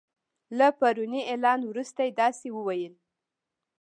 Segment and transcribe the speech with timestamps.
[0.57, 2.99] له پروني اعلان وروسته داسی ویل کیږي